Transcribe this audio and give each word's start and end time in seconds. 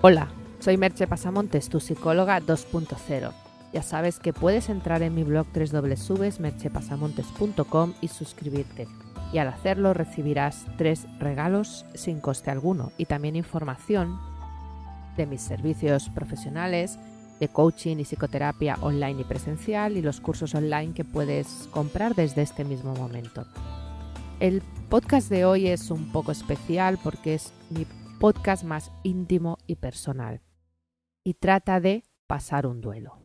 Hola, 0.00 0.28
soy 0.60 0.76
Merche 0.76 1.08
Pasamontes, 1.08 1.68
tu 1.68 1.80
psicóloga 1.80 2.40
2.0. 2.40 3.32
Ya 3.72 3.82
sabes 3.82 4.20
que 4.20 4.32
puedes 4.32 4.68
entrar 4.68 5.02
en 5.02 5.12
mi 5.12 5.24
blog 5.24 5.48
www.merchepasamontes.com 5.52 7.94
y 8.00 8.06
suscribirte. 8.06 8.86
Y 9.32 9.38
al 9.38 9.48
hacerlo 9.48 9.94
recibirás 9.94 10.66
tres 10.76 11.08
regalos 11.18 11.84
sin 11.94 12.20
coste 12.20 12.52
alguno 12.52 12.92
y 12.96 13.06
también 13.06 13.34
información 13.34 14.20
de 15.16 15.26
mis 15.26 15.40
servicios 15.40 16.10
profesionales, 16.10 16.96
de 17.40 17.48
coaching 17.48 17.96
y 17.96 18.04
psicoterapia 18.04 18.78
online 18.80 19.22
y 19.22 19.24
presencial 19.24 19.96
y 19.96 20.02
los 20.02 20.20
cursos 20.20 20.54
online 20.54 20.94
que 20.94 21.02
puedes 21.02 21.68
comprar 21.72 22.14
desde 22.14 22.42
este 22.42 22.64
mismo 22.64 22.94
momento. 22.94 23.46
El 24.38 24.62
podcast 24.88 25.28
de 25.28 25.44
hoy 25.44 25.66
es 25.66 25.90
un 25.90 26.12
poco 26.12 26.30
especial 26.30 27.00
porque 27.02 27.34
es 27.34 27.52
mi 27.70 27.84
podcast 28.18 28.64
más 28.64 28.90
íntimo 29.04 29.58
y 29.66 29.76
personal 29.76 30.42
y 31.24 31.34
trata 31.34 31.78
de 31.78 32.04
pasar 32.26 32.66
un 32.66 32.80
duelo. 32.80 33.24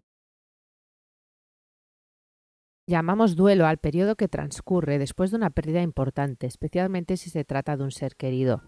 Llamamos 2.86 3.36
duelo 3.36 3.66
al 3.66 3.78
periodo 3.78 4.16
que 4.16 4.28
transcurre 4.28 5.00
después 5.00 5.32
de 5.32 5.38
una 5.38 5.50
pérdida 5.50 5.82
importante, 5.82 6.46
especialmente 6.46 7.18
si 7.18 7.30
se 7.30 7.44
trata 7.44 7.76
de 7.76 7.84
un 7.84 7.92
ser 7.92 8.16
querido. 8.16 8.62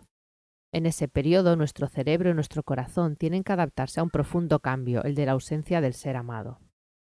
En 0.71 0.85
ese 0.85 1.07
periodo 1.07 1.55
nuestro 1.55 1.87
cerebro 1.87 2.31
y 2.31 2.33
nuestro 2.33 2.63
corazón 2.63 3.17
tienen 3.17 3.43
que 3.43 3.53
adaptarse 3.53 3.99
a 3.99 4.03
un 4.03 4.09
profundo 4.09 4.59
cambio, 4.61 5.03
el 5.03 5.15
de 5.15 5.25
la 5.27 5.33
ausencia 5.33 5.79
del 5.79 5.93
ser 5.93 6.15
amado. 6.15 6.59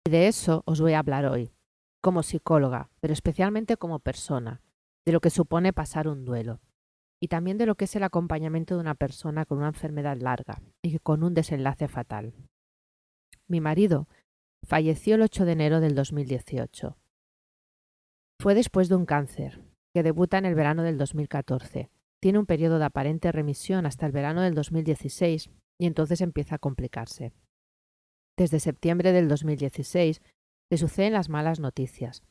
Y 0.05 0.11
de 0.11 0.27
eso 0.27 0.61
os 0.65 0.81
voy 0.81 0.93
a 0.93 0.99
hablar 0.99 1.25
hoy, 1.25 1.51
como 2.01 2.21
psicóloga, 2.21 2.91
pero 2.99 3.13
especialmente 3.13 3.77
como 3.77 3.99
persona, 3.99 4.61
de 5.05 5.13
lo 5.13 5.19
que 5.19 5.29
supone 5.29 5.73
pasar 5.73 6.07
un 6.07 6.25
duelo, 6.25 6.61
y 7.21 7.27
también 7.27 7.57
de 7.57 7.65
lo 7.65 7.75
que 7.75 7.85
es 7.85 7.95
el 7.95 8.03
acompañamiento 8.03 8.75
de 8.75 8.81
una 8.81 8.95
persona 8.95 9.45
con 9.45 9.57
una 9.57 9.67
enfermedad 9.67 10.17
larga 10.17 10.61
y 10.81 10.97
con 10.99 11.23
un 11.23 11.33
desenlace 11.33 11.87
fatal. 11.87 12.33
Mi 13.47 13.61
marido 13.61 14.07
falleció 14.65 15.15
el 15.15 15.23
8 15.23 15.45
de 15.45 15.51
enero 15.51 15.79
del 15.79 15.95
2018. 15.95 16.97
Fue 18.41 18.55
después 18.55 18.87
de 18.87 18.95
un 18.95 19.05
cáncer, 19.05 19.61
que 19.93 20.03
debuta 20.03 20.37
en 20.37 20.45
el 20.45 20.55
verano 20.55 20.83
del 20.83 20.97
2014. 20.97 21.89
Tiene 22.21 22.39
un 22.39 22.45
periodo 22.45 22.79
de 22.79 22.85
aparente 22.85 23.31
remisión 23.31 23.85
hasta 23.85 24.05
el 24.05 24.11
verano 24.11 24.41
del 24.41 24.53
2016 24.53 25.49
y 25.77 25.85
entonces 25.87 26.21
empieza 26.21 26.55
a 26.55 26.59
complicarse. 26.59 27.33
Desde 28.37 28.59
septiembre 28.59 29.11
del 29.11 29.27
2016 29.27 30.21
le 30.69 30.77
suceden 30.77 31.13
las 31.13 31.29
malas 31.29 31.59
noticias. 31.59 32.23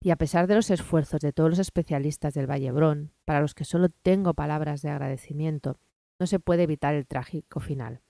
Y 0.00 0.10
a 0.10 0.16
pesar 0.16 0.46
de 0.46 0.54
los 0.54 0.70
esfuerzos 0.70 1.20
de 1.20 1.32
todos 1.32 1.50
los 1.50 1.58
especialistas 1.58 2.34
del 2.34 2.48
Vallebrón, 2.48 3.12
para 3.24 3.40
los 3.40 3.54
que 3.54 3.64
solo 3.64 3.88
tengo 3.88 4.34
palabras 4.34 4.80
de 4.82 4.90
agradecimiento, 4.90 5.78
no 6.20 6.26
se 6.26 6.38
puede 6.38 6.64
evitar 6.64 6.94
el 6.94 7.06
trágico 7.06 7.60
final. 7.60 8.02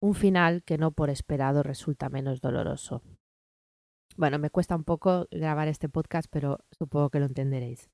Un 0.00 0.14
final 0.14 0.62
que 0.62 0.78
no 0.78 0.92
por 0.92 1.10
esperado 1.10 1.62
resulta 1.62 2.08
menos 2.08 2.40
doloroso. 2.40 3.02
Bueno, 4.16 4.38
me 4.38 4.50
cuesta 4.50 4.74
un 4.74 4.84
poco 4.84 5.28
grabar 5.30 5.68
este 5.68 5.88
podcast, 5.88 6.28
pero 6.30 6.60
supongo 6.70 7.10
que 7.10 7.20
lo 7.20 7.26
entenderéis. 7.26 7.90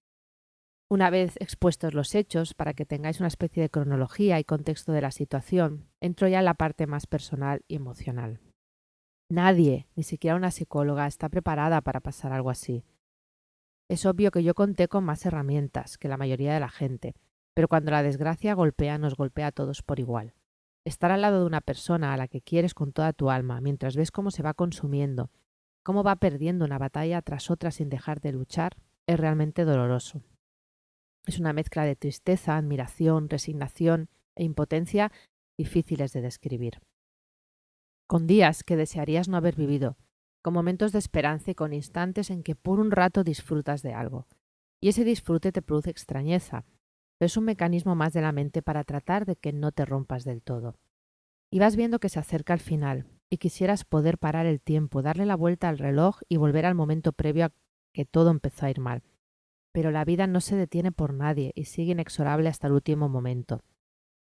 Una 0.91 1.11
vez 1.11 1.37
expuestos 1.41 1.95
los 1.95 2.15
hechos, 2.15 2.55
para 2.55 2.75
que 2.75 2.87
tengáis 2.87 3.19
una 3.19 3.29
especie 3.29 3.63
de 3.63 3.71
cronología 3.71 4.39
y 4.39 4.45
contexto 4.45 4.93
de 4.93 5.01
la 5.01 5.11
situación, 5.11 5.89
entro 6.01 6.29
ya 6.29 6.39
en 6.39 6.45
la 6.45 6.55
parte 6.55 6.87
más 6.87 7.07
personal 7.07 7.65
y 7.69 7.77
emocional. 7.77 8.41
Nadie, 9.31 9.89
ni 9.97 10.03
siquiera 10.03 10.37
una 10.37 10.51
psicóloga, 10.51 11.07
está 11.07 11.29
preparada 11.29 11.81
para 11.81 12.01
pasar 12.01 12.33
algo 12.33 12.51
así. 12.51 12.85
Es 13.95 14.07
obvio 14.07 14.33
que 14.33 14.43
yo 14.43 14.55
conté 14.55 14.89
con 14.89 15.05
más 15.05 15.25
herramientas 15.25 15.99
que 15.99 16.09
la 16.09 16.17
mayoría 16.17 16.53
de 16.53 16.59
la 16.59 16.69
gente, 16.69 17.15
pero 17.55 17.69
cuando 17.69 17.93
la 17.93 18.03
desgracia 18.03 18.53
golpea 18.53 18.99
nos 18.99 19.15
golpea 19.15 19.47
a 19.47 19.53
todos 19.53 19.83
por 19.83 20.01
igual. 20.01 20.35
Estar 20.85 21.13
al 21.13 21.21
lado 21.21 21.39
de 21.39 21.47
una 21.47 21.61
persona 21.61 22.13
a 22.13 22.17
la 22.17 22.27
que 22.27 22.41
quieres 22.41 22.75
con 22.75 22.93
toda 22.93 23.13
tu 23.13 23.31
alma, 23.31 23.61
mientras 23.61 23.95
ves 23.95 24.11
cómo 24.11 24.33
se 24.33 24.43
va 24.43 24.53
consumiendo, 24.53 25.31
cómo 25.85 26.03
va 26.03 26.17
perdiendo 26.17 26.65
una 26.65 26.77
batalla 26.77 27.23
tras 27.23 27.53
otra 27.53 27.71
sin 27.71 27.89
dejar 27.89 28.21
de 28.21 28.33
luchar, 28.33 28.75
es 29.07 29.17
realmente 29.17 29.65
doloroso. 29.65 30.25
Es 31.25 31.39
una 31.39 31.53
mezcla 31.53 31.85
de 31.85 31.95
tristeza, 31.95 32.57
admiración, 32.57 33.29
resignación 33.29 34.09
e 34.35 34.43
impotencia 34.43 35.13
difíciles 35.57 36.13
de 36.13 36.21
describir. 36.21 36.81
Con 38.09 38.27
días 38.27 38.65
que 38.65 38.75
desearías 38.75 39.29
no 39.29 39.37
haber 39.37 39.55
vivido, 39.55 39.97
con 40.45 40.53
momentos 40.53 40.93
de 40.93 40.99
esperanza 40.99 41.53
y 41.53 41.55
con 41.55 41.73
instantes 41.73 42.29
en 42.29 42.43
que 42.43 42.55
por 42.55 42.79
un 42.79 42.91
rato 42.91 43.25
disfrutas 43.25 43.81
de 43.81 43.95
algo. 43.95 44.27
Y 44.79 44.91
ese 44.91 45.03
disfrute 45.03 45.53
te 45.53 45.63
produce 45.63 45.89
extrañeza, 45.89 46.67
pero 47.17 47.29
es 47.29 47.39
un 47.39 47.45
mecanismo 47.45 47.95
más 47.95 48.13
de 48.13 48.21
la 48.21 48.31
mente 48.31 48.61
para 48.61 48.85
tratar 48.85 49.25
de 49.25 49.37
que 49.37 49.55
no 49.55 49.73
te 49.73 49.87
rompas 49.87 50.23
del 50.25 50.43
todo. 50.43 50.77
Y 51.51 51.61
vas 51.61 51.77
viendo 51.77 51.99
que 51.99 52.11
se 52.11 52.19
acerca 52.19 52.53
el 52.53 52.61
final, 52.61 53.07
y 53.31 53.39
quisieras 53.39 53.87
poder 53.87 54.19
parar 54.19 54.45
el 54.45 54.61
tiempo, 54.61 55.01
darle 55.01 55.25
la 55.25 55.35
vuelta 55.35 55.71
al 55.71 55.79
reloj 55.79 56.21
y 56.29 56.37
volver 56.37 56.67
al 56.67 56.75
momento 56.75 57.15
previo 57.15 57.47
a 57.47 57.53
que 57.95 58.05
todo 58.05 58.31
empezó 58.31 58.67
a 58.67 58.71
ir 58.71 58.81
mal. 58.81 59.03
Pero 59.73 59.93
la 59.93 60.05
vida 60.05 60.27
no 60.27 60.43
se 60.43 60.57
detiene 60.57 60.93
por 60.93 61.15
nadie 61.15 61.53
y 61.55 61.65
sigue 61.65 61.93
inexorable 61.93 62.51
hasta 62.51 62.67
el 62.67 62.75
último 62.75 63.09
momento. 63.09 63.63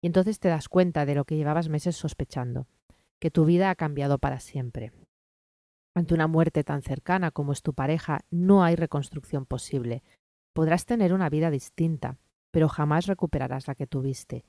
Y 0.02 0.08
entonces 0.08 0.40
te 0.40 0.48
das 0.48 0.68
cuenta 0.68 1.06
de 1.06 1.14
lo 1.14 1.24
que 1.24 1.36
llevabas 1.36 1.70
meses 1.70 1.96
sospechando, 1.96 2.66
que 3.18 3.30
tu 3.30 3.46
vida 3.46 3.70
ha 3.70 3.76
cambiado 3.76 4.18
para 4.18 4.40
siempre, 4.40 4.92
ante 5.94 6.14
una 6.14 6.26
muerte 6.26 6.64
tan 6.64 6.82
cercana 6.82 7.30
como 7.30 7.52
es 7.52 7.62
tu 7.62 7.74
pareja, 7.74 8.24
no 8.30 8.64
hay 8.64 8.76
reconstrucción 8.76 9.46
posible. 9.46 10.02
Podrás 10.52 10.86
tener 10.86 11.12
una 11.12 11.28
vida 11.28 11.50
distinta, 11.50 12.18
pero 12.50 12.68
jamás 12.68 13.06
recuperarás 13.06 13.68
la 13.68 13.74
que 13.74 13.86
tuviste. 13.86 14.44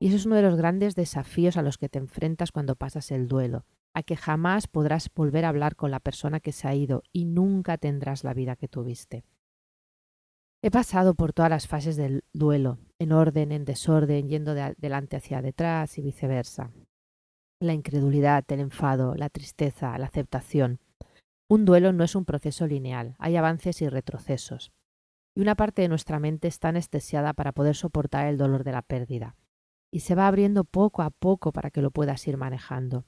Y 0.00 0.08
eso 0.08 0.16
es 0.16 0.26
uno 0.26 0.36
de 0.36 0.42
los 0.42 0.56
grandes 0.56 0.94
desafíos 0.94 1.56
a 1.56 1.62
los 1.62 1.76
que 1.76 1.88
te 1.88 1.98
enfrentas 1.98 2.52
cuando 2.52 2.76
pasas 2.76 3.10
el 3.10 3.28
duelo, 3.28 3.66
a 3.94 4.02
que 4.02 4.16
jamás 4.16 4.68
podrás 4.68 5.10
volver 5.14 5.44
a 5.44 5.48
hablar 5.48 5.76
con 5.76 5.90
la 5.90 6.00
persona 6.00 6.40
que 6.40 6.52
se 6.52 6.68
ha 6.68 6.74
ido 6.74 7.02
y 7.12 7.24
nunca 7.24 7.78
tendrás 7.78 8.24
la 8.24 8.34
vida 8.34 8.56
que 8.56 8.68
tuviste. 8.68 9.24
He 10.62 10.70
pasado 10.70 11.14
por 11.14 11.32
todas 11.32 11.50
las 11.50 11.68
fases 11.68 11.96
del 11.96 12.24
duelo, 12.32 12.78
en 12.98 13.12
orden, 13.12 13.52
en 13.52 13.64
desorden, 13.64 14.28
yendo 14.28 14.54
de 14.54 14.62
adelante 14.62 15.16
hacia 15.16 15.42
detrás 15.42 15.98
y 15.98 16.02
viceversa 16.02 16.72
la 17.60 17.74
incredulidad, 17.74 18.44
el 18.48 18.60
enfado, 18.60 19.14
la 19.14 19.30
tristeza, 19.30 19.96
la 19.98 20.06
aceptación. 20.06 20.80
Un 21.48 21.64
duelo 21.64 21.92
no 21.92 22.04
es 22.04 22.14
un 22.14 22.24
proceso 22.24 22.66
lineal, 22.66 23.16
hay 23.18 23.36
avances 23.36 23.82
y 23.82 23.88
retrocesos. 23.88 24.72
Y 25.34 25.40
una 25.40 25.54
parte 25.54 25.82
de 25.82 25.88
nuestra 25.88 26.18
mente 26.18 26.48
está 26.48 26.68
anestesiada 26.68 27.32
para 27.32 27.52
poder 27.52 27.74
soportar 27.74 28.26
el 28.26 28.38
dolor 28.38 28.64
de 28.64 28.72
la 28.72 28.82
pérdida. 28.82 29.36
Y 29.90 30.00
se 30.00 30.14
va 30.14 30.28
abriendo 30.28 30.64
poco 30.64 31.02
a 31.02 31.10
poco 31.10 31.52
para 31.52 31.70
que 31.70 31.82
lo 31.82 31.90
puedas 31.90 32.26
ir 32.28 32.36
manejando. 32.36 33.06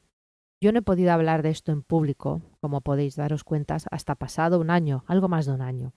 Yo 0.62 0.72
no 0.72 0.80
he 0.80 0.82
podido 0.82 1.12
hablar 1.12 1.42
de 1.42 1.50
esto 1.50 1.72
en 1.72 1.82
público, 1.82 2.42
como 2.60 2.80
podéis 2.80 3.16
daros 3.16 3.44
cuenta, 3.44 3.76
hasta 3.90 4.14
pasado 4.14 4.60
un 4.60 4.70
año, 4.70 5.04
algo 5.06 5.28
más 5.28 5.46
de 5.46 5.52
un 5.52 5.62
año. 5.62 5.94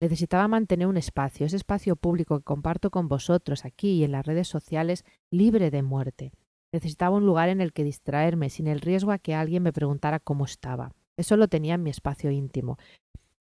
Necesitaba 0.00 0.48
mantener 0.48 0.86
un 0.86 0.96
espacio, 0.96 1.46
ese 1.46 1.56
espacio 1.56 1.96
público 1.96 2.38
que 2.38 2.44
comparto 2.44 2.90
con 2.90 3.08
vosotros 3.08 3.64
aquí 3.64 3.92
y 3.92 4.04
en 4.04 4.12
las 4.12 4.26
redes 4.26 4.48
sociales, 4.48 5.04
libre 5.30 5.70
de 5.70 5.82
muerte. 5.82 6.32
Necesitaba 6.76 7.16
un 7.16 7.24
lugar 7.24 7.48
en 7.48 7.62
el 7.62 7.72
que 7.72 7.84
distraerme 7.84 8.50
sin 8.50 8.66
el 8.66 8.82
riesgo 8.82 9.10
a 9.10 9.18
que 9.18 9.34
alguien 9.34 9.62
me 9.62 9.72
preguntara 9.72 10.20
cómo 10.20 10.44
estaba. 10.44 10.92
Eso 11.16 11.38
lo 11.38 11.48
tenía 11.48 11.72
en 11.72 11.82
mi 11.82 11.88
espacio 11.88 12.30
íntimo. 12.30 12.76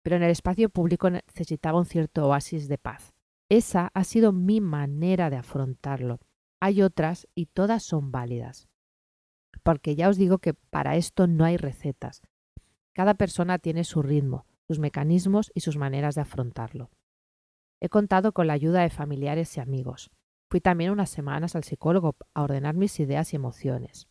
Pero 0.03 0.17
en 0.17 0.21
el 0.21 0.29
espacio 0.29 0.69
público 0.69 1.09
necesitaba 1.09 1.79
un 1.79 1.87
cierto 1.87 2.27
oasis 2.27 2.67
de 2.67 2.77
paz. 2.77 3.15
Esa 3.49 3.89
ha 3.95 4.03
sido 4.03 4.31
mi 4.31 4.61
manera 4.61 5.31
de 5.31 5.37
afrontarlo. 5.37 6.19
Hay 6.61 6.83
otras 6.83 7.27
y 7.33 7.47
todas 7.47 7.81
son 7.81 8.11
válidas. 8.11 8.69
Porque 9.63 9.95
ya 9.95 10.07
os 10.07 10.17
digo 10.17 10.37
que 10.37 10.53
para 10.53 10.95
esto 10.95 11.25
no 11.25 11.45
hay 11.45 11.57
recetas. 11.57 12.21
Cada 12.93 13.15
persona 13.15 13.57
tiene 13.57 13.85
su 13.85 14.03
ritmo, 14.03 14.45
sus 14.67 14.77
mecanismos 14.77 15.51
y 15.55 15.61
sus 15.61 15.77
maneras 15.77 16.13
de 16.13 16.21
afrontarlo. 16.21 16.91
He 17.81 17.89
contado 17.89 18.33
con 18.33 18.45
la 18.45 18.53
ayuda 18.53 18.83
de 18.83 18.91
familiares 18.91 19.57
y 19.57 19.61
amigos. 19.61 20.11
Fui 20.55 20.61
también 20.61 20.91
unas 20.91 21.09
semanas 21.09 21.53
al 21.57 21.65
psicólogo 21.65 22.15
a 22.33 22.41
ordenar 22.41 22.75
mis 22.75 22.97
ideas 23.01 23.33
y 23.33 23.35
emociones. 23.35 24.07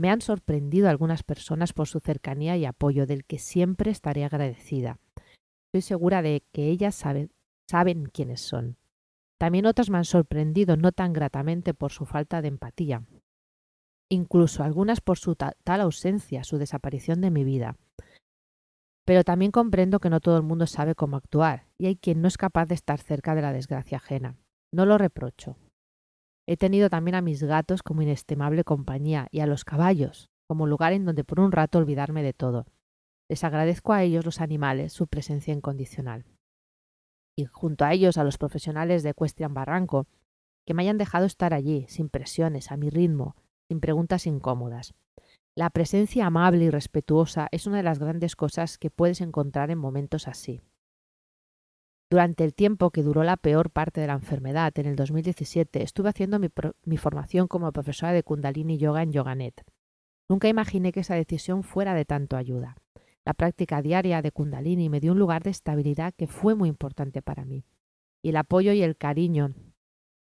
Me 0.00 0.10
han 0.10 0.20
sorprendido 0.20 0.88
algunas 0.88 1.22
personas 1.22 1.72
por 1.72 1.86
su 1.86 2.00
cercanía 2.00 2.56
y 2.56 2.64
apoyo, 2.64 3.06
del 3.06 3.24
que 3.24 3.38
siempre 3.38 3.92
estaré 3.92 4.24
agradecida. 4.24 4.98
Estoy 5.68 5.82
segura 5.82 6.22
de 6.22 6.42
que 6.50 6.70
ellas 6.70 6.96
saben, 6.96 7.30
saben 7.70 8.06
quiénes 8.06 8.40
son. 8.40 8.78
También 9.38 9.64
otras 9.64 9.90
me 9.90 9.98
han 9.98 10.04
sorprendido 10.04 10.76
no 10.76 10.90
tan 10.90 11.12
gratamente 11.12 11.72
por 11.72 11.92
su 11.92 12.04
falta 12.04 12.42
de 12.42 12.48
empatía, 12.48 13.04
incluso 14.10 14.64
algunas 14.64 15.00
por 15.00 15.18
su 15.18 15.36
tal 15.36 15.80
ausencia, 15.80 16.42
su 16.42 16.58
desaparición 16.58 17.20
de 17.20 17.30
mi 17.30 17.44
vida. 17.44 17.76
Pero 19.04 19.22
también 19.22 19.52
comprendo 19.52 20.00
que 20.00 20.10
no 20.10 20.18
todo 20.18 20.36
el 20.36 20.42
mundo 20.42 20.66
sabe 20.66 20.96
cómo 20.96 21.16
actuar, 21.16 21.68
y 21.78 21.86
hay 21.86 21.94
quien 21.94 22.22
no 22.22 22.26
es 22.26 22.38
capaz 22.38 22.66
de 22.66 22.74
estar 22.74 22.98
cerca 22.98 23.36
de 23.36 23.42
la 23.42 23.52
desgracia 23.52 23.98
ajena. 23.98 24.36
No 24.72 24.86
lo 24.86 24.98
reprocho. 24.98 25.56
He 26.50 26.56
tenido 26.56 26.90
también 26.90 27.14
a 27.14 27.22
mis 27.22 27.44
gatos 27.44 27.84
como 27.84 28.02
inestimable 28.02 28.64
compañía 28.64 29.28
y 29.30 29.38
a 29.38 29.46
los 29.46 29.64
caballos 29.64 30.30
como 30.48 30.66
lugar 30.66 30.92
en 30.92 31.04
donde 31.04 31.22
por 31.22 31.38
un 31.38 31.52
rato 31.52 31.78
olvidarme 31.78 32.24
de 32.24 32.32
todo. 32.32 32.66
Les 33.28 33.44
agradezco 33.44 33.92
a 33.92 34.02
ellos 34.02 34.24
los 34.24 34.40
animales 34.40 34.92
su 34.92 35.06
presencia 35.06 35.54
incondicional. 35.54 36.24
Y 37.38 37.44
junto 37.44 37.84
a 37.84 37.92
ellos 37.92 38.18
a 38.18 38.24
los 38.24 38.36
profesionales 38.36 39.04
de 39.04 39.10
Equestrian 39.10 39.54
Barranco, 39.54 40.08
que 40.66 40.74
me 40.74 40.82
hayan 40.82 40.98
dejado 40.98 41.24
estar 41.24 41.54
allí, 41.54 41.86
sin 41.88 42.08
presiones, 42.08 42.72
a 42.72 42.76
mi 42.76 42.90
ritmo, 42.90 43.36
sin 43.68 43.78
preguntas 43.78 44.26
incómodas. 44.26 44.94
La 45.54 45.70
presencia 45.70 46.26
amable 46.26 46.64
y 46.64 46.70
respetuosa 46.70 47.46
es 47.52 47.68
una 47.68 47.76
de 47.76 47.84
las 47.84 48.00
grandes 48.00 48.34
cosas 48.34 48.76
que 48.76 48.90
puedes 48.90 49.20
encontrar 49.20 49.70
en 49.70 49.78
momentos 49.78 50.26
así. 50.26 50.60
Durante 52.10 52.42
el 52.42 52.54
tiempo 52.54 52.90
que 52.90 53.04
duró 53.04 53.22
la 53.22 53.36
peor 53.36 53.70
parte 53.70 54.00
de 54.00 54.08
la 54.08 54.14
enfermedad, 54.14 54.76
en 54.76 54.86
el 54.86 54.96
2017, 54.96 55.84
estuve 55.84 56.08
haciendo 56.08 56.40
mi, 56.40 56.96
formación 56.96 57.46
como 57.46 57.70
profesora 57.70 58.12
de 58.12 58.24
Kundalini 58.24 58.78
Yoga 58.78 59.04
en 59.04 59.12
Yoganet. 59.12 59.64
Nunca 60.28 60.48
imaginé 60.48 60.90
que 60.90 61.00
esa 61.00 61.14
decisión 61.14 61.62
fuera 61.62 61.94
de 61.94 62.04
tanto 62.04 62.36
ayuda. 62.36 62.76
La 63.24 63.32
práctica 63.32 63.80
diaria 63.80 64.22
de 64.22 64.32
Kundalini 64.32 64.88
me 64.88 64.98
dio 64.98 65.12
un 65.12 65.20
lugar 65.20 65.44
de 65.44 65.50
estabilidad 65.50 66.12
que 66.16 66.26
fue 66.26 66.56
muy 66.56 66.68
importante 66.68 67.22
para 67.22 67.44
mí. 67.44 67.64
Y 68.22 68.30
el 68.30 68.36
apoyo 68.36 68.72
y 68.72 68.82
el 68.82 68.96
cariño 68.96 69.54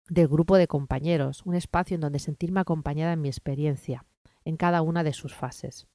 del 0.09 0.27
grupo 0.27 0.57
de 0.57 0.67
compañeros, 0.67 1.43
un 1.45 1.55
espacio 1.55 1.95
en 1.95 2.01
donde 2.01 2.19
sentirme 2.19 2.59
acompañada 2.59 3.13
en 3.13 3.21
mi 3.21 3.29
experiencia, 3.29 4.05
en 4.45 4.57
cada 4.57 4.83
una 4.83 5.05
de 5.05 5.13
sus 5.13 5.37
fases. 5.37 5.87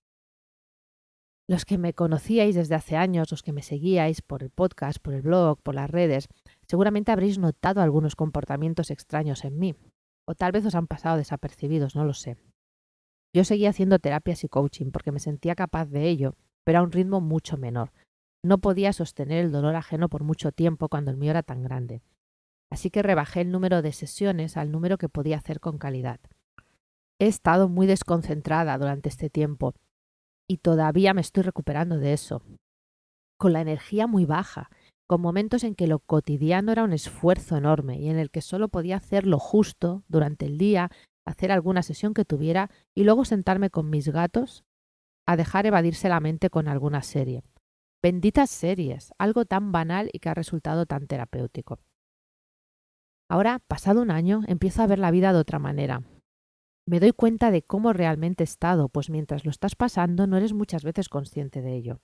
Los 1.51 1.65
que 1.65 1.77
me 1.77 1.93
conocíais 1.93 2.55
desde 2.55 2.75
hace 2.75 2.95
años, 2.95 3.29
los 3.29 3.43
que 3.43 3.51
me 3.51 3.61
seguíais 3.61 4.21
por 4.21 4.41
el 4.41 4.51
podcast, 4.51 4.99
por 4.99 5.13
el 5.13 5.21
blog, 5.21 5.61
por 5.61 5.75
las 5.75 5.89
redes, 5.89 6.29
seguramente 6.65 7.11
habréis 7.11 7.39
notado 7.39 7.81
algunos 7.81 8.15
comportamientos 8.15 8.89
extraños 8.89 9.43
en 9.43 9.59
mí, 9.59 9.75
o 10.25 10.33
tal 10.33 10.53
vez 10.53 10.65
os 10.65 10.75
han 10.75 10.87
pasado 10.87 11.17
desapercibidos, 11.17 11.93
no 11.93 12.05
lo 12.05 12.13
sé. 12.13 12.37
Yo 13.35 13.43
seguía 13.43 13.71
haciendo 13.71 13.99
terapias 13.99 14.45
y 14.45 14.47
coaching 14.47 14.91
porque 14.91 15.11
me 15.11 15.19
sentía 15.19 15.53
capaz 15.55 15.87
de 15.87 16.07
ello, 16.07 16.37
pero 16.63 16.79
a 16.79 16.83
un 16.83 16.93
ritmo 16.93 17.19
mucho 17.19 17.57
menor. 17.57 17.91
No 18.45 18.59
podía 18.59 18.93
sostener 18.93 19.43
el 19.43 19.51
dolor 19.51 19.75
ajeno 19.75 20.07
por 20.07 20.23
mucho 20.23 20.53
tiempo 20.53 20.87
cuando 20.87 21.11
el 21.11 21.17
mío 21.17 21.31
era 21.31 21.43
tan 21.43 21.63
grande. 21.63 22.01
Así 22.71 22.91
que 22.91 23.03
rebajé 23.03 23.41
el 23.41 23.51
número 23.51 23.81
de 23.81 23.91
sesiones 23.91 24.55
al 24.55 24.71
número 24.71 24.97
que 24.97 25.09
podía 25.09 25.35
hacer 25.35 25.59
con 25.59 25.79
calidad. 25.79 26.21
He 27.19 27.27
estado 27.27 27.67
muy 27.67 27.87
desconcentrada 27.87 28.77
durante 28.77 29.09
este 29.09 29.29
tiempo 29.29 29.73
y 30.51 30.57
todavía 30.57 31.13
me 31.13 31.21
estoy 31.21 31.43
recuperando 31.43 31.97
de 31.97 32.11
eso. 32.11 32.43
Con 33.39 33.53
la 33.53 33.61
energía 33.61 34.05
muy 34.05 34.25
baja, 34.25 34.69
con 35.07 35.21
momentos 35.21 35.63
en 35.63 35.75
que 35.75 35.87
lo 35.87 35.99
cotidiano 35.99 36.73
era 36.73 36.83
un 36.83 36.91
esfuerzo 36.91 37.55
enorme 37.55 38.01
y 38.01 38.09
en 38.09 38.17
el 38.17 38.31
que 38.31 38.41
solo 38.41 38.67
podía 38.67 38.97
hacer 38.97 39.25
lo 39.25 39.39
justo 39.39 40.03
durante 40.09 40.45
el 40.45 40.57
día, 40.57 40.91
hacer 41.25 41.53
alguna 41.53 41.83
sesión 41.83 42.13
que 42.13 42.25
tuviera 42.25 42.69
y 42.93 43.05
luego 43.05 43.23
sentarme 43.23 43.69
con 43.69 43.89
mis 43.89 44.09
gatos 44.09 44.65
a 45.25 45.37
dejar 45.37 45.67
evadirse 45.67 46.09
la 46.09 46.19
mente 46.19 46.49
con 46.49 46.67
alguna 46.67 47.01
serie. 47.01 47.43
Benditas 48.03 48.49
series, 48.49 49.13
algo 49.17 49.45
tan 49.45 49.71
banal 49.71 50.09
y 50.11 50.19
que 50.19 50.27
ha 50.27 50.33
resultado 50.33 50.85
tan 50.85 51.07
terapéutico. 51.07 51.79
Ahora, 53.29 53.59
pasado 53.69 54.01
un 54.01 54.11
año, 54.11 54.41
empiezo 54.47 54.81
a 54.81 54.87
ver 54.87 54.99
la 54.99 55.11
vida 55.11 55.31
de 55.31 55.39
otra 55.39 55.59
manera, 55.59 56.03
me 56.85 56.99
doy 56.99 57.11
cuenta 57.11 57.51
de 57.51 57.61
cómo 57.61 57.93
realmente 57.93 58.43
he 58.43 58.45
estado, 58.45 58.89
pues 58.89 59.09
mientras 59.09 59.45
lo 59.45 59.51
estás 59.51 59.75
pasando 59.75 60.27
no 60.27 60.37
eres 60.37 60.53
muchas 60.53 60.83
veces 60.83 61.09
consciente 61.09 61.61
de 61.61 61.75
ello. 61.75 62.01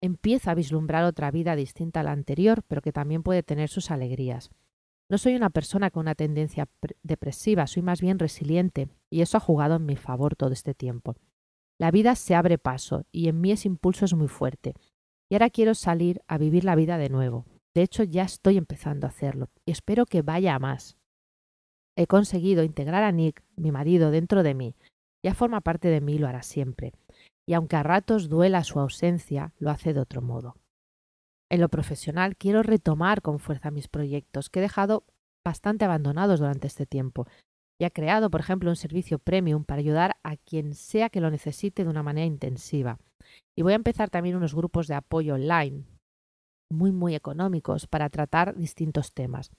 Empieza 0.00 0.52
a 0.52 0.54
vislumbrar 0.54 1.04
otra 1.04 1.30
vida 1.30 1.56
distinta 1.56 2.00
a 2.00 2.02
la 2.02 2.12
anterior, 2.12 2.62
pero 2.68 2.82
que 2.82 2.92
también 2.92 3.22
puede 3.22 3.42
tener 3.42 3.68
sus 3.68 3.90
alegrías. 3.90 4.50
No 5.10 5.18
soy 5.18 5.34
una 5.34 5.50
persona 5.50 5.90
con 5.90 6.02
una 6.02 6.14
tendencia 6.14 6.68
depresiva, 7.02 7.66
soy 7.66 7.82
más 7.82 8.00
bien 8.00 8.18
resiliente, 8.18 8.88
y 9.08 9.22
eso 9.22 9.38
ha 9.38 9.40
jugado 9.40 9.76
en 9.76 9.86
mi 9.86 9.96
favor 9.96 10.36
todo 10.36 10.52
este 10.52 10.74
tiempo. 10.74 11.16
La 11.78 11.90
vida 11.90 12.14
se 12.14 12.34
abre 12.34 12.58
paso, 12.58 13.06
y 13.10 13.28
en 13.28 13.40
mí 13.40 13.52
ese 13.52 13.68
impulso 13.68 14.04
es 14.04 14.14
muy 14.14 14.28
fuerte. 14.28 14.74
Y 15.30 15.34
ahora 15.34 15.48
quiero 15.48 15.74
salir 15.74 16.20
a 16.26 16.36
vivir 16.36 16.64
la 16.64 16.74
vida 16.74 16.98
de 16.98 17.08
nuevo. 17.08 17.46
De 17.74 17.82
hecho, 17.82 18.02
ya 18.02 18.24
estoy 18.24 18.58
empezando 18.58 19.06
a 19.06 19.10
hacerlo, 19.10 19.48
y 19.64 19.70
espero 19.70 20.04
que 20.04 20.22
vaya 20.22 20.54
a 20.54 20.58
más. 20.58 20.97
He 21.98 22.06
conseguido 22.06 22.62
integrar 22.62 23.02
a 23.02 23.10
Nick, 23.10 23.42
mi 23.56 23.72
marido, 23.72 24.12
dentro 24.12 24.44
de 24.44 24.54
mí. 24.54 24.76
Ya 25.24 25.34
forma 25.34 25.60
parte 25.62 25.88
de 25.88 26.00
mí 26.00 26.14
y 26.14 26.18
lo 26.18 26.28
hará 26.28 26.44
siempre. 26.44 26.92
Y 27.44 27.54
aunque 27.54 27.74
a 27.74 27.82
ratos 27.82 28.28
duela 28.28 28.62
su 28.62 28.78
ausencia, 28.78 29.52
lo 29.58 29.70
hace 29.70 29.92
de 29.92 29.98
otro 29.98 30.22
modo. 30.22 30.54
En 31.50 31.60
lo 31.60 31.68
profesional 31.68 32.36
quiero 32.36 32.62
retomar 32.62 33.20
con 33.20 33.40
fuerza 33.40 33.72
mis 33.72 33.88
proyectos 33.88 34.48
que 34.48 34.60
he 34.60 34.62
dejado 34.62 35.02
bastante 35.44 35.86
abandonados 35.86 36.38
durante 36.38 36.68
este 36.68 36.86
tiempo. 36.86 37.26
Y 37.80 37.84
he 37.84 37.90
creado, 37.90 38.30
por 38.30 38.42
ejemplo, 38.42 38.70
un 38.70 38.76
servicio 38.76 39.18
premium 39.18 39.64
para 39.64 39.80
ayudar 39.80 40.18
a 40.22 40.36
quien 40.36 40.74
sea 40.74 41.10
que 41.10 41.20
lo 41.20 41.32
necesite 41.32 41.82
de 41.82 41.90
una 41.90 42.04
manera 42.04 42.26
intensiva. 42.26 43.00
Y 43.56 43.62
voy 43.62 43.72
a 43.72 43.76
empezar 43.76 44.08
también 44.08 44.36
unos 44.36 44.54
grupos 44.54 44.86
de 44.86 44.94
apoyo 44.94 45.34
online, 45.34 45.82
muy, 46.70 46.92
muy 46.92 47.16
económicos, 47.16 47.88
para 47.88 48.08
tratar 48.08 48.54
distintos 48.54 49.14
temas. 49.14 49.50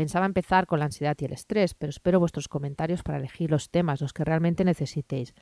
Pensaba 0.00 0.24
empezar 0.24 0.66
con 0.66 0.78
la 0.78 0.86
ansiedad 0.86 1.14
y 1.20 1.26
el 1.26 1.34
estrés, 1.34 1.74
pero 1.74 1.90
espero 1.90 2.18
vuestros 2.18 2.48
comentarios 2.48 3.02
para 3.02 3.18
elegir 3.18 3.50
los 3.50 3.68
temas, 3.68 4.00
los 4.00 4.14
que 4.14 4.24
realmente 4.24 4.64
necesitéis. 4.64 5.34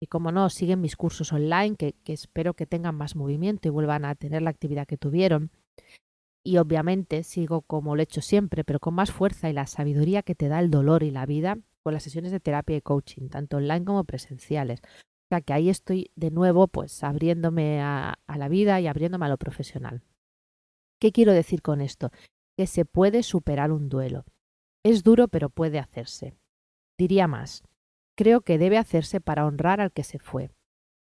Y 0.00 0.06
como 0.06 0.30
no, 0.30 0.48
siguen 0.48 0.80
mis 0.80 0.94
cursos 0.94 1.32
online, 1.32 1.74
que, 1.74 1.94
que 2.04 2.12
espero 2.12 2.54
que 2.54 2.66
tengan 2.66 2.94
más 2.94 3.16
movimiento 3.16 3.66
y 3.66 3.72
vuelvan 3.72 4.04
a 4.04 4.14
tener 4.14 4.42
la 4.42 4.50
actividad 4.50 4.86
que 4.86 4.96
tuvieron. 4.96 5.50
Y 6.44 6.58
obviamente 6.58 7.24
sigo 7.24 7.62
como 7.62 7.96
lo 7.96 8.00
he 8.00 8.04
hecho 8.04 8.20
siempre, 8.20 8.62
pero 8.62 8.78
con 8.78 8.94
más 8.94 9.10
fuerza 9.10 9.50
y 9.50 9.52
la 9.52 9.66
sabiduría 9.66 10.22
que 10.22 10.36
te 10.36 10.46
da 10.46 10.60
el 10.60 10.70
dolor 10.70 11.02
y 11.02 11.10
la 11.10 11.26
vida 11.26 11.58
con 11.82 11.92
las 11.92 12.04
sesiones 12.04 12.30
de 12.30 12.38
terapia 12.38 12.76
y 12.76 12.82
coaching, 12.82 13.28
tanto 13.28 13.56
online 13.56 13.84
como 13.84 14.04
presenciales. 14.04 14.82
O 14.84 15.28
sea 15.30 15.40
que 15.40 15.52
ahí 15.52 15.68
estoy 15.68 16.12
de 16.14 16.30
nuevo 16.30 16.68
pues 16.68 17.02
abriéndome 17.02 17.80
a, 17.80 18.20
a 18.28 18.38
la 18.38 18.46
vida 18.46 18.80
y 18.80 18.86
abriéndome 18.86 19.26
a 19.26 19.30
lo 19.30 19.36
profesional. 19.36 20.04
¿Qué 21.00 21.10
quiero 21.10 21.32
decir 21.32 21.60
con 21.60 21.80
esto? 21.80 22.12
Que 22.56 22.66
se 22.66 22.84
puede 22.84 23.22
superar 23.22 23.70
un 23.70 23.88
duelo. 23.88 24.24
Es 24.82 25.02
duro, 25.02 25.28
pero 25.28 25.50
puede 25.50 25.78
hacerse. 25.78 26.36
Diría 26.98 27.28
más, 27.28 27.62
creo 28.16 28.40
que 28.40 28.58
debe 28.58 28.78
hacerse 28.78 29.20
para 29.20 29.46
honrar 29.46 29.80
al 29.80 29.92
que 29.92 30.04
se 30.04 30.18
fue. 30.18 30.50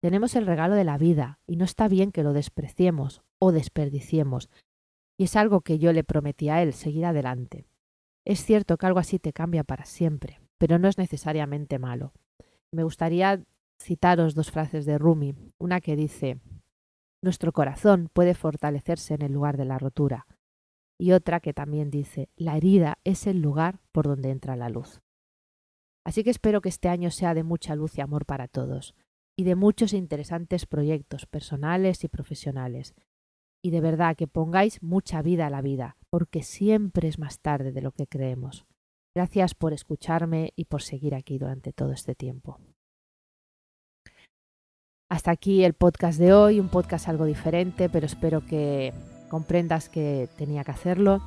Tenemos 0.01 0.35
el 0.35 0.45
regalo 0.45 0.75
de 0.75 0.83
la 0.83 0.97
vida 0.97 1.39
y 1.45 1.55
no 1.55 1.65
está 1.65 1.87
bien 1.87 2.11
que 2.11 2.23
lo 2.23 2.33
despreciemos 2.33 3.21
o 3.39 3.51
desperdiciemos. 3.51 4.49
Y 5.17 5.25
es 5.25 5.35
algo 5.35 5.61
que 5.61 5.79
yo 5.79 5.93
le 5.93 6.03
prometí 6.03 6.49
a 6.49 6.61
él, 6.61 6.73
seguir 6.73 7.05
adelante. 7.05 7.67
Es 8.25 8.43
cierto 8.43 8.77
que 8.77 8.85
algo 8.87 8.99
así 8.99 9.19
te 9.19 9.33
cambia 9.33 9.63
para 9.63 9.85
siempre, 9.85 10.41
pero 10.57 10.79
no 10.79 10.87
es 10.87 10.97
necesariamente 10.97 11.79
malo. 11.79 12.11
Me 12.71 12.83
gustaría 12.83 13.43
citaros 13.81 14.33
dos 14.35 14.51
frases 14.51 14.85
de 14.85 14.97
Rumi, 14.97 15.35
una 15.57 15.79
que 15.79 15.95
dice 15.95 16.39
Nuestro 17.21 17.51
corazón 17.51 18.09
puede 18.11 18.33
fortalecerse 18.33 19.13
en 19.13 19.21
el 19.21 19.33
lugar 19.33 19.57
de 19.57 19.65
la 19.65 19.77
rotura, 19.77 20.27
y 20.99 21.11
otra 21.11 21.39
que 21.39 21.53
también 21.53 21.89
dice, 21.89 22.29
la 22.35 22.57
herida 22.57 22.99
es 23.03 23.27
el 23.27 23.41
lugar 23.41 23.79
por 23.91 24.05
donde 24.05 24.31
entra 24.31 24.55
la 24.55 24.69
luz. 24.69 25.01
Así 26.05 26.23
que 26.23 26.29
espero 26.29 26.61
que 26.61 26.69
este 26.69 26.87
año 26.87 27.11
sea 27.11 27.33
de 27.33 27.43
mucha 27.43 27.75
luz 27.75 27.97
y 27.97 28.01
amor 28.01 28.25
para 28.25 28.47
todos, 28.47 28.95
y 29.37 29.43
de 29.43 29.55
muchos 29.55 29.93
interesantes 29.93 30.65
proyectos 30.65 31.25
personales 31.25 32.03
y 32.03 32.07
profesionales. 32.07 32.93
Y 33.63 33.71
de 33.71 33.81
verdad 33.81 34.15
que 34.15 34.27
pongáis 34.27 34.81
mucha 34.83 35.21
vida 35.21 35.47
a 35.47 35.49
la 35.49 35.61
vida, 35.61 35.97
porque 36.09 36.43
siempre 36.43 37.07
es 37.07 37.19
más 37.19 37.39
tarde 37.39 37.71
de 37.71 37.81
lo 37.81 37.91
que 37.91 38.07
creemos. 38.07 38.65
Gracias 39.15 39.55
por 39.55 39.73
escucharme 39.73 40.53
y 40.55 40.65
por 40.65 40.81
seguir 40.81 41.15
aquí 41.15 41.39
durante 41.39 41.73
todo 41.73 41.91
este 41.91 42.15
tiempo. 42.15 42.59
Hasta 45.09 45.31
aquí 45.31 45.63
el 45.63 45.73
podcast 45.73 46.19
de 46.19 46.33
hoy, 46.33 46.59
un 46.59 46.69
podcast 46.69 47.07
algo 47.07 47.25
diferente, 47.25 47.89
pero 47.89 48.05
espero 48.05 48.45
que 48.45 48.93
comprendas 49.29 49.89
que 49.89 50.29
tenía 50.37 50.63
que 50.63 50.71
hacerlo. 50.71 51.21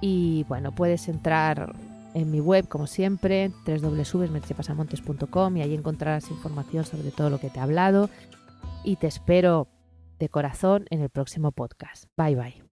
Y 0.00 0.44
bueno, 0.48 0.72
puedes 0.72 1.08
entrar 1.08 1.74
en 2.14 2.30
mi 2.30 2.40
web, 2.40 2.68
como 2.68 2.86
siempre, 2.86 3.50
www.mercepasamontes.com 3.66 5.56
y 5.56 5.62
ahí 5.62 5.74
encontrarás 5.74 6.30
información 6.30 6.84
sobre 6.84 7.10
todo 7.10 7.30
lo 7.30 7.38
que 7.38 7.50
te 7.50 7.58
he 7.58 7.62
hablado. 7.62 8.10
Y 8.84 8.96
te 8.96 9.06
espero 9.06 9.68
de 10.18 10.28
corazón 10.28 10.86
en 10.90 11.00
el 11.00 11.10
próximo 11.10 11.52
podcast. 11.52 12.04
Bye 12.16 12.36
bye. 12.36 12.71